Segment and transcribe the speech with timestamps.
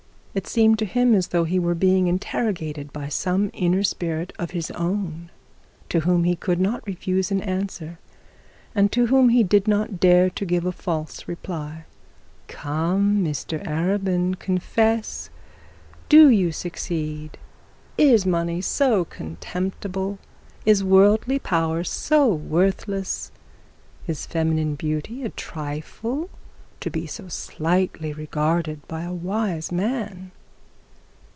[0.33, 4.51] It seemed to him as though he were being interrogated by some inner spirit of
[4.51, 5.29] his own,
[5.89, 7.99] to whom he could not refuse an answer,
[8.73, 11.83] and to whom he did not dare to give a false reply.
[12.47, 15.29] 'Come, Mr Arabin, confess;
[16.07, 17.37] do you succeed?
[17.97, 20.17] Is money so contemptible?
[20.65, 23.33] Is worldly power so worthless?
[24.07, 26.29] Is feminine beauty a trifle
[26.79, 30.31] to be so slightly regarded by a wise man?'